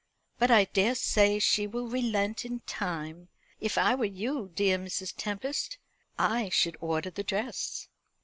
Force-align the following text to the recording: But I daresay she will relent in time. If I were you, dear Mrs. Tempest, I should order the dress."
But 0.39 0.49
I 0.49 0.65
daresay 0.65 1.37
she 1.37 1.67
will 1.67 1.85
relent 1.87 2.43
in 2.43 2.61
time. 2.61 3.29
If 3.59 3.77
I 3.77 3.93
were 3.93 4.03
you, 4.05 4.49
dear 4.55 4.79
Mrs. 4.79 5.13
Tempest, 5.15 5.77
I 6.17 6.49
should 6.49 6.75
order 6.81 7.11
the 7.11 7.23
dress." 7.23 7.87